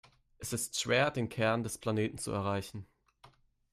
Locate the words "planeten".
1.77-2.17